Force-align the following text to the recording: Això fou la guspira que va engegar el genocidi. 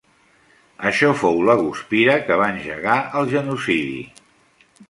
Això 0.91 1.09
fou 1.19 1.37
la 1.49 1.57
guspira 1.59 2.17
que 2.31 2.39
va 2.43 2.49
engegar 2.57 2.99
el 3.21 3.33
genocidi. 3.35 4.05